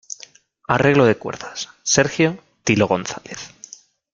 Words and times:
Arreglo 0.67 1.05
de 1.05 1.13
cuerdas: 1.15 1.69
Sergio 1.83 2.39
"Tilo" 2.63 2.87
González. 2.87 3.51